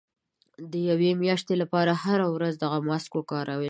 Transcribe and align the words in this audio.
د 0.71 0.73
يوې 0.89 1.11
مياشتې 1.21 1.55
لپاره 1.61 1.91
هره 2.03 2.27
ورځ 2.35 2.53
دغه 2.63 2.77
ماسک 2.87 3.11
وکاروئ. 3.15 3.59